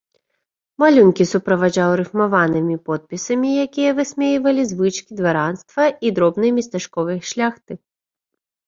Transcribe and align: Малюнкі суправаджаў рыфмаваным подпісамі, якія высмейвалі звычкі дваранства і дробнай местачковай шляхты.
Малюнкі 0.83 1.27
суправаджаў 1.31 1.89
рыфмаваным 2.01 2.65
подпісамі, 2.87 3.49
якія 3.67 3.89
высмейвалі 4.01 4.61
звычкі 4.71 5.11
дваранства 5.21 5.83
і 6.09 6.15
дробнай 6.19 6.49
местачковай 6.59 7.19
шляхты. 7.33 7.73